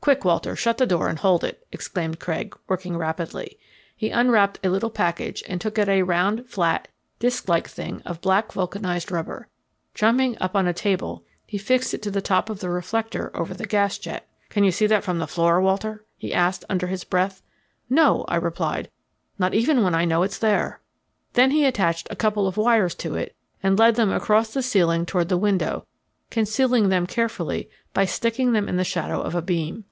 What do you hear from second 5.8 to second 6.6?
a round,